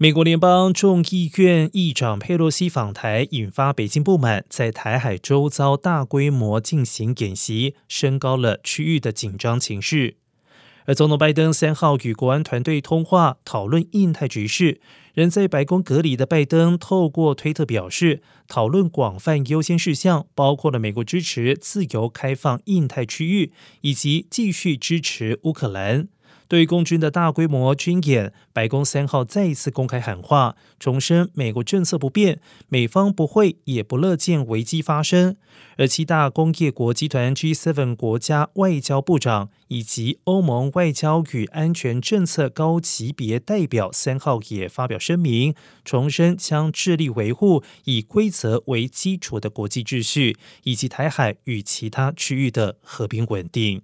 [0.00, 10.14] 美国联邦众议院议长佩洛西访台，引发北京不满，在台海周遭大规模进行演习，升高了区域的紧张情势。
[10.84, 14.80] 而总统拜登三号与国安团队通话，讨论印太局势。
[15.14, 26.06] 人在白宫隔离的拜登，透过推特表示，讨论广泛优先事项，包括了美国支持自由开放印太区域，以及继续支持乌克兰。
[26.48, 35.36] 对共军的大规模军演，白宫三号再一次公开喊话，重申美国政策不变，美方不会也不乐见危机发生。
[35.76, 45.54] 而七大工业国集团 G7 国家外交部长以及欧盟外交与安全政策高级别代表三号也发表声明，
[45.84, 53.82] 重申将致力维护以规则为基础的国际秩序，以及台海与其他区域的和平稳定。